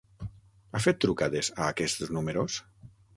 Ha 0.71 0.79
fet 0.85 0.99
trucades 1.05 1.51
a 1.57 1.67
aquests 1.73 2.09
números? 2.17 2.57